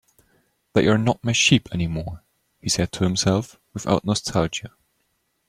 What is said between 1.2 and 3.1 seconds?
my sheep anymore," he said to